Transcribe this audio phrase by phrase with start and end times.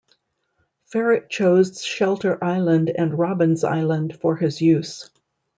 [0.91, 5.11] Farret chose Shelter Island and Robins Island for his use.